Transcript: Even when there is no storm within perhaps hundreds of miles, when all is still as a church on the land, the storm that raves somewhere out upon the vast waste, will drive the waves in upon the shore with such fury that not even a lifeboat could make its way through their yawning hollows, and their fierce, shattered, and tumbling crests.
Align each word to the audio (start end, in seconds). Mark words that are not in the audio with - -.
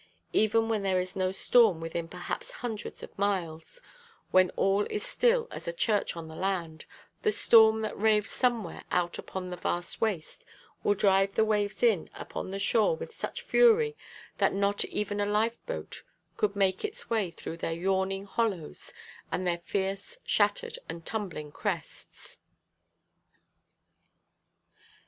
Even 0.33 0.67
when 0.67 0.81
there 0.81 0.99
is 0.99 1.15
no 1.15 1.31
storm 1.31 1.79
within 1.79 2.07
perhaps 2.07 2.49
hundreds 2.65 3.03
of 3.03 3.15
miles, 3.19 3.83
when 4.31 4.49
all 4.55 4.87
is 4.89 5.03
still 5.03 5.47
as 5.51 5.67
a 5.67 5.71
church 5.73 6.15
on 6.17 6.27
the 6.27 6.35
land, 6.35 6.85
the 7.21 7.31
storm 7.31 7.81
that 7.81 7.95
raves 7.95 8.31
somewhere 8.31 8.83
out 8.89 9.19
upon 9.19 9.51
the 9.51 9.57
vast 9.57 10.01
waste, 10.01 10.43
will 10.83 10.95
drive 10.95 11.35
the 11.35 11.45
waves 11.45 11.83
in 11.83 12.09
upon 12.15 12.49
the 12.49 12.57
shore 12.57 12.95
with 12.95 13.13
such 13.13 13.43
fury 13.43 13.95
that 14.39 14.55
not 14.55 14.83
even 14.85 15.19
a 15.19 15.25
lifeboat 15.27 16.01
could 16.35 16.55
make 16.55 16.83
its 16.83 17.07
way 17.11 17.29
through 17.29 17.57
their 17.57 17.71
yawning 17.73 18.25
hollows, 18.25 18.91
and 19.31 19.45
their 19.45 19.59
fierce, 19.59 20.17
shattered, 20.25 20.79
and 20.89 21.05
tumbling 21.05 21.51
crests. 21.51 22.39